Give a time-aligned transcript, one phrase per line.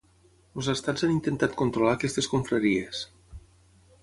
[0.59, 3.05] Els estats han intentat controlar aquestes confraries.